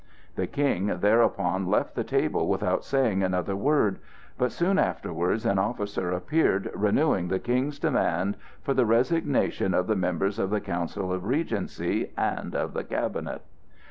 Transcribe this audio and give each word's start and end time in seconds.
The 0.33 0.47
King 0.47 0.87
thereupon 0.99 1.67
left 1.67 1.93
the 1.93 2.03
table 2.03 2.47
without 2.47 2.83
saying 2.83 3.21
another 3.21 3.55
word; 3.55 3.99
but 4.35 4.51
soon 4.51 4.79
afterwards 4.79 5.45
an 5.45 5.59
officer 5.59 6.11
appeared 6.11 6.71
renewing 6.73 7.27
the 7.27 7.37
King's 7.37 7.77
demand 7.77 8.35
for 8.63 8.73
the 8.73 8.87
resignation 8.87 9.75
of 9.75 9.85
the 9.85 9.95
members 9.95 10.39
of 10.39 10.49
the 10.49 10.59
Council 10.59 11.13
of 11.13 11.25
Regency 11.25 12.11
and 12.17 12.55
of 12.55 12.73
the 12.73 12.83
Cabinet. 12.83 13.43